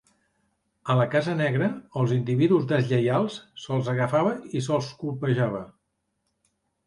A 0.91 0.93
la 0.99 1.03
"casa 1.15 1.33
negra" 1.41 1.65
els 2.03 2.13
individus 2.15 2.65
deslleials 2.71 3.37
se'ls 3.65 3.91
agafava 3.93 4.33
i 4.61 4.65
se'ls 4.69 4.89
colpejava. 5.03 5.61